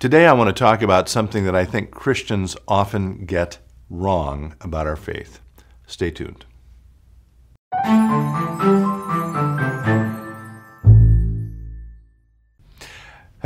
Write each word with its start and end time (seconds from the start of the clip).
Today, 0.00 0.26
I 0.26 0.32
want 0.32 0.48
to 0.48 0.58
talk 0.58 0.80
about 0.80 1.10
something 1.10 1.44
that 1.44 1.54
I 1.54 1.66
think 1.66 1.90
Christians 1.90 2.56
often 2.66 3.26
get 3.26 3.58
wrong 3.90 4.54
about 4.62 4.86
our 4.86 4.96
faith. 4.96 5.40
Stay 5.86 6.10
tuned. 6.10 6.46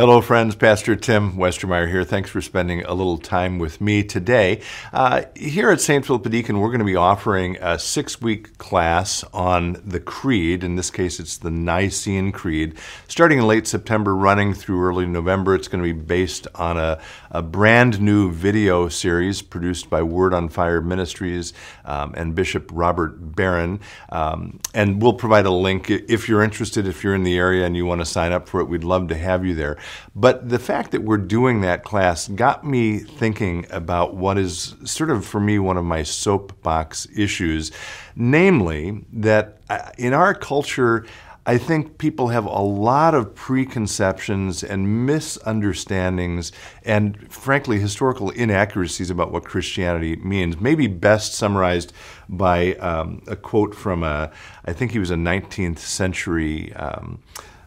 Hello, 0.04 0.21
friends. 0.21 0.54
Pastor 0.54 0.96
Tim 0.96 1.33
Westermeyer 1.33 1.88
here. 1.88 2.04
Thanks 2.04 2.29
for 2.29 2.42
spending 2.42 2.85
a 2.85 2.92
little 2.92 3.17
time 3.17 3.58
with 3.58 3.81
me 3.81 4.04
today. 4.04 4.61
Uh, 4.92 5.22
here 5.35 5.71
at 5.71 5.80
St. 5.80 6.04
Philip 6.04 6.29
Deacon, 6.29 6.61
we're 6.61 6.69
going 6.69 6.80
to 6.80 6.85
be 6.85 6.94
offering 6.94 7.56
a 7.58 7.79
six 7.79 8.21
week 8.21 8.58
class 8.58 9.25
on 9.33 9.80
the 9.83 10.01
Creed. 10.01 10.62
In 10.62 10.76
this 10.76 10.90
case, 10.90 11.19
it's 11.19 11.38
the 11.38 11.51
Nicene 11.51 12.33
Creed. 12.33 12.75
Starting 13.08 13.38
in 13.38 13.47
late 13.47 13.67
September, 13.67 14.15
running 14.15 14.53
through 14.53 14.85
early 14.85 15.06
November, 15.06 15.54
it's 15.54 15.69
going 15.69 15.83
to 15.83 15.94
be 15.94 15.98
based 15.98 16.48
on 16.55 16.77
a, 16.77 17.01
a 17.30 17.41
brand 17.41 17.98
new 17.98 18.30
video 18.30 18.91
series 18.91 19.41
produced 19.41 19.89
by 19.89 20.02
Word 20.02 20.34
on 20.34 20.51
Fire 20.51 20.83
Ministries 20.83 21.55
um, 21.87 22.12
and 22.15 22.34
Bishop 22.34 22.69
Robert 22.75 23.34
Barron. 23.34 23.80
Um, 24.11 24.61
and 24.75 25.01
we'll 25.01 25.15
provide 25.15 25.47
a 25.47 25.51
link 25.51 25.89
if 25.89 26.29
you're 26.29 26.43
interested, 26.43 26.87
if 26.87 27.02
you're 27.02 27.15
in 27.15 27.25
the 27.25 27.39
area 27.39 27.65
and 27.65 27.75
you 27.75 27.87
want 27.87 28.02
to 28.02 28.05
sign 28.05 28.33
up 28.33 28.51
for 28.51 28.61
it, 28.61 28.66
we'd 28.66 28.84
love 28.84 29.09
to 29.09 29.16
have 29.16 29.47
you 29.47 29.55
there. 29.55 29.79
But 30.15 30.48
the 30.48 30.59
fact 30.59 30.93
that 30.93 31.03
we're 31.03 31.16
doing 31.16 31.61
that 31.62 31.84
class 31.84 32.29
got 32.29 32.65
me 32.65 32.98
thinking 32.98 33.66
about 33.71 34.15
what 34.15 34.39
is 34.39 34.75
sort 34.84 35.11
of 35.11 35.25
for 35.25 35.41
me 35.41 35.59
one 35.59 35.77
of 35.77 35.84
my 35.84 36.03
soapbox 36.03 37.07
issues, 37.17 37.73
namely 38.15 39.05
that 39.12 39.59
uh, 39.69 39.91
in 39.98 40.12
our 40.12 40.34
culture, 40.34 41.05
I 41.47 41.59
think 41.59 41.98
people 41.98 42.29
have 42.29 42.47
a 42.47 42.62
lot 42.62 43.15
of 43.15 43.34
preconceptions 43.34 44.62
and 44.62 45.05
misunderstandings 45.05 46.53
and, 46.84 47.31
frankly, 47.31 47.79
historical 47.79 48.31
inaccuracies 48.31 49.11
about 49.11 49.31
what 49.31 49.45
Christianity 49.45 50.17
means. 50.17 50.59
Maybe 50.59 50.87
best 50.87 51.34
summarized 51.34 51.92
by 52.31 52.75
um, 52.77 53.22
a 53.27 53.37
quote 53.37 53.75
from 53.75 54.03
a, 54.03 54.33
I 54.65 54.72
think 54.72 54.92
he 54.92 54.98
was 54.98 55.11
a 55.11 55.17
19th 55.17 55.81
century. 55.81 56.72
Um, 56.75 57.19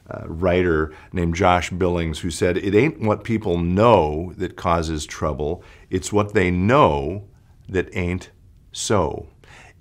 uh, 0.10 0.24
writer 0.28 0.94
named 1.12 1.36
Josh 1.36 1.70
Billings 1.70 2.20
who 2.20 2.32
said, 2.32 2.58
It 2.58 2.76
ain't 2.76 3.02
what 3.02 3.24
people 3.24 3.58
know 3.58 4.34
that 4.38 4.56
causes 4.56 5.06
trouble, 5.06 5.64
it's 5.90 6.14
what 6.14 6.34
they 6.34 6.52
know 6.52 7.28
that 7.68 7.96
ain't 7.96 8.32
so. 8.72 9.28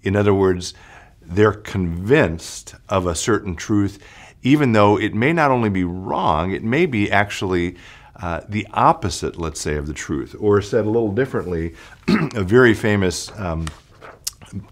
In 0.03 0.17
other 0.17 0.35
words, 0.35 0.75
they're 1.21 1.53
convinced 1.53 2.75
of 2.89 3.07
a 3.07 3.15
certain 3.15 3.57
truth, 3.57 3.99
even 4.43 4.73
though 4.73 4.99
it 4.99 5.15
may 5.15 5.33
not 5.33 5.51
only 5.51 5.71
be 5.71 5.85
wrong, 5.85 6.53
it 6.53 6.63
may 6.63 6.87
be 6.87 7.11
actually 7.11 7.77
uh, 8.21 8.41
the 8.49 8.67
opposite, 8.73 9.37
let's 9.37 9.61
say, 9.61 9.77
of 9.77 9.87
the 9.87 9.93
truth. 9.93 10.35
Or 10.39 10.63
said 10.63 10.87
a 10.87 10.91
little 10.91 11.13
differently, 11.13 11.75
a 12.09 12.43
very 12.43 12.75
famous 12.75 13.31
um, 13.39 13.67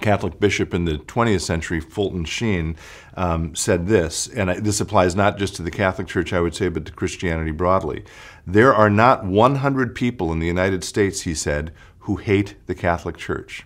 Catholic 0.00 0.40
bishop 0.40 0.74
in 0.74 0.84
the 0.84 0.98
20th 0.98 1.42
century, 1.42 1.80
Fulton 1.80 2.24
Sheen, 2.24 2.76
um, 3.16 3.54
said 3.54 3.86
this, 3.86 4.26
and 4.28 4.50
this 4.64 4.80
applies 4.80 5.14
not 5.14 5.38
just 5.38 5.56
to 5.56 5.62
the 5.62 5.70
Catholic 5.70 6.06
Church, 6.06 6.32
I 6.32 6.40
would 6.40 6.54
say, 6.54 6.68
but 6.68 6.84
to 6.86 6.92
Christianity 6.92 7.50
broadly. 7.50 8.04
There 8.46 8.74
are 8.74 8.90
not 8.90 9.24
100 9.24 9.94
people 9.94 10.32
in 10.32 10.38
the 10.38 10.46
United 10.46 10.84
States, 10.84 11.22
he 11.22 11.34
said, 11.34 11.72
who 12.00 12.16
hate 12.16 12.56
the 12.66 12.74
Catholic 12.74 13.16
Church. 13.16 13.64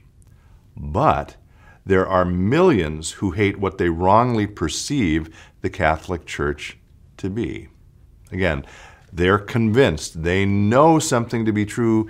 But 0.76 1.36
there 1.84 2.06
are 2.06 2.24
millions 2.24 3.12
who 3.12 3.32
hate 3.32 3.58
what 3.58 3.78
they 3.78 3.88
wrongly 3.88 4.46
perceive 4.46 5.34
the 5.62 5.70
Catholic 5.70 6.26
Church 6.26 6.76
to 7.16 7.30
be. 7.30 7.68
Again, 8.30 8.64
they're 9.12 9.38
convinced, 9.38 10.22
they 10.22 10.44
know 10.44 10.98
something 10.98 11.44
to 11.46 11.52
be 11.52 11.64
true, 11.64 12.08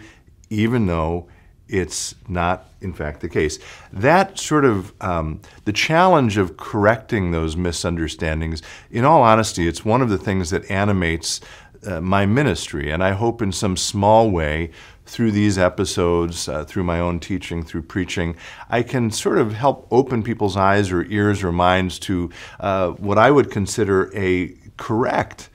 even 0.50 0.86
though 0.86 1.28
it's 1.68 2.14
not, 2.28 2.66
in 2.80 2.92
fact, 2.92 3.20
the 3.20 3.28
case. 3.28 3.58
That 3.92 4.38
sort 4.38 4.64
of 4.64 4.92
um, 5.00 5.40
the 5.64 5.72
challenge 5.72 6.36
of 6.36 6.56
correcting 6.56 7.30
those 7.30 7.56
misunderstandings, 7.56 8.62
in 8.90 9.04
all 9.04 9.22
honesty, 9.22 9.68
it's 9.68 9.84
one 9.84 10.02
of 10.02 10.08
the 10.08 10.18
things 10.18 10.50
that 10.50 10.70
animates 10.70 11.40
uh, 11.86 12.00
my 12.00 12.26
ministry. 12.26 12.90
And 12.90 13.04
I 13.04 13.12
hope 13.12 13.42
in 13.42 13.52
some 13.52 13.76
small 13.76 14.30
way, 14.30 14.70
through 15.08 15.30
these 15.30 15.56
episodes, 15.56 16.48
uh, 16.48 16.64
through 16.64 16.84
my 16.84 17.00
own 17.00 17.18
teaching, 17.18 17.64
through 17.64 17.82
preaching, 17.82 18.36
I 18.68 18.82
can 18.82 19.10
sort 19.10 19.38
of 19.38 19.54
help 19.54 19.88
open 19.90 20.22
people's 20.22 20.56
eyes 20.56 20.92
or 20.92 21.02
ears 21.04 21.42
or 21.42 21.50
minds 21.50 21.98
to 22.00 22.30
uh, 22.60 22.90
what 22.90 23.16
I 23.16 23.30
would 23.30 23.50
consider 23.50 24.14
a 24.14 24.54
correct 24.76 25.48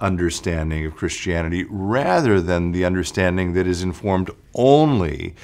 understanding 0.00 0.84
of 0.86 0.96
Christianity 0.96 1.64
rather 1.68 2.40
than 2.40 2.72
the 2.72 2.84
understanding 2.84 3.52
that 3.54 3.66
is 3.66 3.82
informed 3.82 4.30
only 4.54 5.34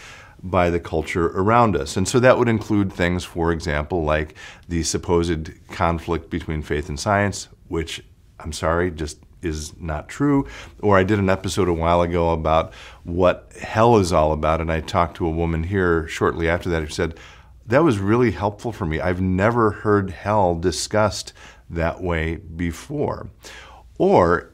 by 0.43 0.71
the 0.71 0.81
culture 0.81 1.29
around 1.29 1.77
us. 1.77 1.97
And 1.97 2.09
so 2.09 2.19
that 2.21 2.39
would 2.39 2.49
include 2.49 2.93
things, 2.93 3.25
for 3.25 3.53
example, 3.53 4.05
like 4.05 4.35
the 4.69 4.83
supposed 4.83 5.51
conflict 5.69 6.31
between 6.31 6.63
faith 6.63 6.89
and 6.89 6.99
science, 6.99 7.49
which 7.69 8.03
I'm 8.39 8.53
sorry, 8.53 8.91
just 8.91 9.19
is 9.43 9.79
not 9.79 10.09
true. 10.09 10.47
Or 10.81 10.99
I 10.99 11.05
did 11.05 11.19
an 11.19 11.31
episode 11.31 11.69
a 11.69 11.75
while 11.75 12.03
ago 12.03 12.31
about 12.31 12.73
what 13.05 13.53
hell 13.61 13.97
is 13.99 14.13
all 14.13 14.33
about, 14.33 14.61
and 14.61 14.71
I 14.73 14.81
talked 14.81 15.17
to 15.19 15.27
a 15.27 15.31
woman 15.31 15.65
here 15.65 16.07
shortly 16.09 16.49
after 16.49 16.69
that 16.71 16.83
who 16.83 16.89
said, 16.89 17.19
That 17.67 17.85
was 17.85 17.99
really 17.99 18.33
helpful 18.33 18.73
for 18.73 18.87
me. 18.87 19.01
I've 19.01 19.21
never 19.21 19.71
heard 19.71 20.11
hell 20.11 20.55
discussed 20.55 21.33
that 21.69 22.03
way 22.03 22.37
before. 22.37 23.31
Or 24.01 24.49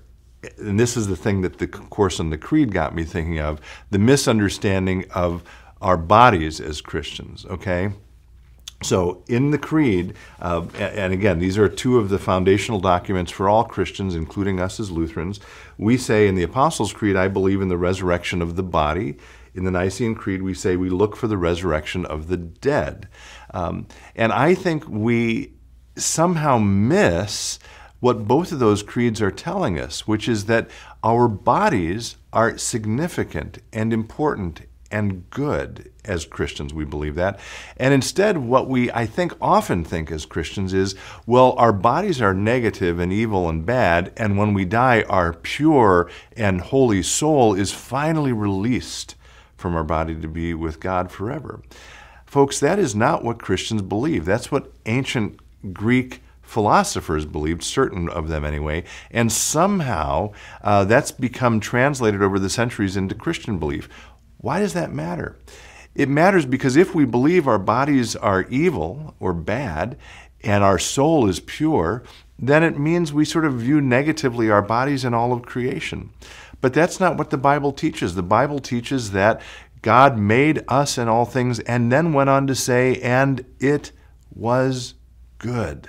and 0.59 0.79
this 0.79 0.97
is 0.97 1.07
the 1.07 1.15
thing 1.15 1.43
that 1.43 1.59
the 1.59 1.69
course 1.69 2.19
on 2.19 2.31
the 2.31 2.37
creed 2.37 2.73
got 2.73 2.97
me 2.97 3.05
thinking 3.05 3.39
of 3.39 3.61
the 3.93 3.99
misunderstanding 3.99 5.05
of 5.15 5.45
our 5.81 5.97
bodies 5.97 6.61
as 6.61 6.81
Christians, 6.81 7.47
okay? 7.47 7.93
So, 8.83 9.23
in 9.29 9.53
the 9.53 9.59
Creed, 9.59 10.15
uh, 10.41 10.67
and 10.77 11.13
again, 11.13 11.39
these 11.39 11.57
are 11.59 11.69
two 11.69 11.97
of 11.99 12.09
the 12.09 12.19
foundational 12.19 12.81
documents 12.81 13.31
for 13.31 13.49
all 13.49 13.63
Christians, 13.63 14.17
including 14.17 14.59
us 14.59 14.81
as 14.81 14.91
Lutherans. 14.91 15.39
We 15.79 15.97
say 15.97 16.27
in 16.27 16.35
the 16.35 16.43
Apostles' 16.43 16.93
Creed, 16.93 17.15
I 17.15 17.29
believe 17.29 17.63
in 17.63 17.69
the 17.69 17.79
resurrection 17.79 18.43
of 18.43 18.57
the 18.57 18.65
body. 18.65 19.17
In 19.55 19.65
the 19.65 19.71
Nicene 19.71 20.17
Creed, 20.17 20.43
we 20.43 20.55
say 20.55 20.77
we 20.77 20.91
look 20.91 21.15
for 21.15 21.29
the 21.29 21.39
resurrection 21.39 22.05
of 22.05 22.27
the 22.27 22.37
dead. 22.37 23.09
Um, 23.55 23.87
and 24.17 24.33
I 24.33 24.55
think 24.55 24.89
we 24.89 25.53
somehow 25.97 26.59
miss 26.59 27.61
what 28.07 28.29
both 28.29 28.53
of 28.53 28.61
those 28.61 28.85
creeds 28.85 29.21
are 29.21 29.33
telling 29.33 29.81
us, 29.81 30.07
which 30.07 30.29
is 30.29 30.45
that 30.45 30.71
our 31.03 31.27
bodies 31.27 32.17
are 32.33 32.57
significant 32.57 33.59
and 33.73 33.93
important 33.93 34.61
and 34.93 35.29
good 35.29 35.91
as 36.05 36.25
Christians. 36.25 36.73
We 36.73 36.85
believe 36.85 37.17
that. 37.17 37.41
And 37.77 37.93
instead, 37.93 38.39
what 38.39 38.69
we, 38.69 38.93
I 38.93 39.07
think, 39.07 39.33
often 39.41 39.85
think 39.85 40.13
as 40.13 40.25
Christians 40.25 40.73
is 40.73 40.95
well, 41.27 41.55
our 41.59 41.73
bodies 41.73 42.23
are 42.23 42.33
negative 42.33 43.01
and 43.01 43.13
evil 43.13 43.49
and 43.49 43.67
bad, 43.67 44.13
and 44.17 44.39
when 44.39 44.55
we 44.55 44.65
die, 44.65 45.03
our 45.09 45.33
pure 45.33 46.09
and 46.37 46.61
holy 46.61 47.03
soul 47.03 47.55
is 47.55 47.73
finally 47.73 48.33
released 48.33 49.17
from 49.57 49.75
our 49.75 49.83
body 49.83 50.15
to 50.15 50.29
be 50.29 50.55
with 50.55 50.79
God 50.79 51.11
forever. 51.11 51.61
Folks, 52.25 52.61
that 52.61 52.79
is 52.79 52.95
not 52.95 53.25
what 53.25 53.43
Christians 53.43 53.83
believe. 53.83 54.25
That's 54.25 54.53
what 54.53 54.71
ancient 54.87 55.41
Greek 55.73 56.21
philosophers 56.47 57.27
believed, 57.27 57.63
certain 57.63 58.09
of 58.09 58.29
them 58.29 58.45
anyway, 58.45 58.85
and 59.11 59.31
somehow 59.31 60.33
uh, 60.63 60.85
that's 60.85 61.11
become 61.11 61.61
translated 61.61 62.23
over 62.23 62.39
the 62.39 62.49
centuries 62.49 62.97
into 62.97 63.15
Christian 63.15 63.59
belief. 63.59 63.89
Why 64.39 64.61
does 64.61 64.73
that 64.75 64.93
matter? 64.93 65.37
It 65.95 66.09
matters 66.09 66.47
because 66.47 66.77
if 66.77 66.95
we 66.95 67.05
believe 67.05 67.49
our 67.49 67.59
bodies 67.59 68.15
are 68.17 68.43
evil 68.45 69.15
or 69.19 69.33
bad 69.33 69.99
and 70.43 70.63
our 70.63 70.79
soul 70.79 71.29
is 71.29 71.41
pure, 71.41 72.05
then 72.39 72.63
it 72.63 72.79
means 72.79 73.13
we 73.13 73.25
sort 73.25 73.45
of 73.45 73.55
view 73.55 73.81
negatively 73.81 74.51
our 74.51 74.63
bodies 74.63 75.05
and 75.05 75.15
all 75.15 75.33
of 75.33 75.43
creation. 75.43 76.11
But 76.61 76.75
that's 76.75 77.01
not 77.01 77.17
what 77.17 77.31
the 77.31 77.39
Bible 77.39 77.73
teaches. 77.73 78.15
The 78.15 78.23
Bible 78.23 78.59
teaches 78.59 79.13
that 79.13 79.41
God 79.83 80.19
made 80.19 80.65
us 80.69 80.99
and 80.99 81.09
all 81.09 81.25
things 81.25 81.61
and 81.61 81.91
then 81.91 82.13
went 82.13 82.31
on 82.31 82.47
to 82.47 82.55
say, 82.55 83.01
and 83.01 83.45
it 83.59 83.93
was 84.35 84.95
good, 85.39 85.89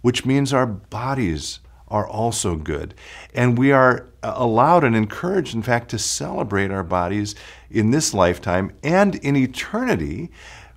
which 0.00 0.24
means 0.24 0.52
our 0.52 0.66
bodies 0.66 1.60
are 1.88 2.06
also 2.06 2.56
good. 2.56 2.94
And 3.34 3.58
we 3.58 3.72
are 3.72 4.06
allowed 4.22 4.84
and 4.84 4.94
encouraged, 4.94 5.54
in 5.54 5.62
fact, 5.62 5.90
to 5.90 5.98
celebrate 5.98 6.70
our 6.70 6.82
bodies 6.82 7.34
in 7.70 7.90
this 7.90 8.12
lifetime 8.12 8.72
and 8.82 9.14
in 9.16 9.36
eternity. 9.36 10.30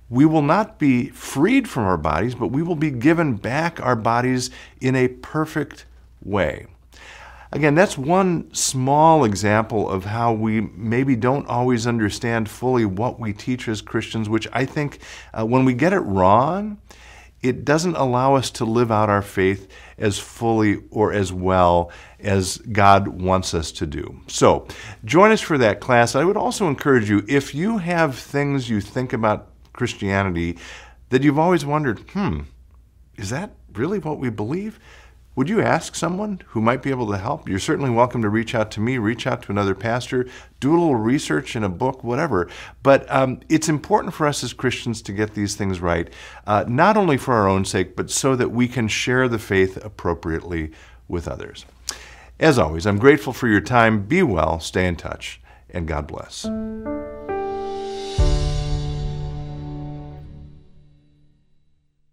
We 0.08 0.26
will 0.26 0.42
not 0.42 0.78
be 0.78 1.08
freed 1.08 1.68
from 1.68 1.84
our 1.84 1.96
bodies, 1.96 2.34
but 2.34 2.48
we 2.48 2.62
will 2.62 2.76
be 2.76 2.90
given 2.90 3.34
back 3.34 3.80
our 3.80 3.96
bodies 3.96 4.50
in 4.80 4.94
a 4.94 5.08
perfect 5.08 5.86
way. 6.22 6.66
Again, 7.54 7.74
that's 7.74 7.98
one 7.98 8.52
small 8.54 9.24
example 9.24 9.88
of 9.88 10.06
how 10.06 10.32
we 10.32 10.62
maybe 10.62 11.16
don't 11.16 11.46
always 11.46 11.86
understand 11.86 12.48
fully 12.48 12.86
what 12.86 13.20
we 13.20 13.34
teach 13.34 13.68
as 13.68 13.82
Christians, 13.82 14.26
which 14.26 14.48
I 14.54 14.64
think 14.64 15.00
uh, 15.34 15.44
when 15.44 15.66
we 15.66 15.74
get 15.74 15.92
it 15.92 16.00
wrong, 16.00 16.78
it 17.42 17.64
doesn't 17.64 17.96
allow 17.96 18.36
us 18.36 18.50
to 18.52 18.64
live 18.64 18.92
out 18.92 19.10
our 19.10 19.22
faith 19.22 19.68
as 19.98 20.18
fully 20.18 20.82
or 20.90 21.12
as 21.12 21.32
well 21.32 21.90
as 22.20 22.58
God 22.58 23.08
wants 23.08 23.52
us 23.52 23.72
to 23.72 23.86
do. 23.86 24.20
So, 24.28 24.66
join 25.04 25.32
us 25.32 25.40
for 25.40 25.58
that 25.58 25.80
class. 25.80 26.14
I 26.14 26.24
would 26.24 26.36
also 26.36 26.68
encourage 26.68 27.10
you 27.10 27.24
if 27.28 27.54
you 27.54 27.78
have 27.78 28.16
things 28.16 28.70
you 28.70 28.80
think 28.80 29.12
about 29.12 29.48
Christianity 29.72 30.58
that 31.08 31.22
you've 31.22 31.38
always 31.38 31.66
wondered, 31.66 31.98
hmm, 32.10 32.40
is 33.16 33.30
that 33.30 33.50
really 33.74 33.98
what 33.98 34.18
we 34.18 34.30
believe? 34.30 34.78
Would 35.34 35.48
you 35.48 35.62
ask 35.62 35.94
someone 35.94 36.42
who 36.48 36.60
might 36.60 36.82
be 36.82 36.90
able 36.90 37.10
to 37.10 37.16
help? 37.16 37.48
You're 37.48 37.58
certainly 37.58 37.88
welcome 37.88 38.20
to 38.20 38.28
reach 38.28 38.54
out 38.54 38.70
to 38.72 38.80
me, 38.80 38.98
reach 38.98 39.26
out 39.26 39.42
to 39.44 39.50
another 39.50 39.74
pastor, 39.74 40.26
do 40.60 40.72
a 40.72 40.76
little 40.78 40.96
research 40.96 41.56
in 41.56 41.64
a 41.64 41.70
book, 41.70 42.04
whatever. 42.04 42.50
But 42.82 43.10
um, 43.10 43.40
it's 43.48 43.68
important 43.68 44.12
for 44.12 44.26
us 44.26 44.44
as 44.44 44.52
Christians 44.52 45.00
to 45.02 45.12
get 45.12 45.34
these 45.34 45.54
things 45.54 45.80
right, 45.80 46.12
uh, 46.46 46.66
not 46.68 46.98
only 46.98 47.16
for 47.16 47.32
our 47.32 47.48
own 47.48 47.64
sake, 47.64 47.96
but 47.96 48.10
so 48.10 48.36
that 48.36 48.50
we 48.50 48.68
can 48.68 48.88
share 48.88 49.26
the 49.26 49.38
faith 49.38 49.82
appropriately 49.82 50.70
with 51.08 51.26
others. 51.26 51.64
As 52.38 52.58
always, 52.58 52.86
I'm 52.86 52.98
grateful 52.98 53.32
for 53.32 53.48
your 53.48 53.62
time. 53.62 54.02
Be 54.02 54.22
well, 54.22 54.60
stay 54.60 54.86
in 54.86 54.96
touch, 54.96 55.40
and 55.70 55.88
God 55.88 56.06
bless. 56.06 56.46